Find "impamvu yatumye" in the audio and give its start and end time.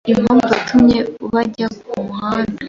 0.11-0.99